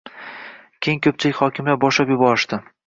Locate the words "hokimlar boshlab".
1.45-2.17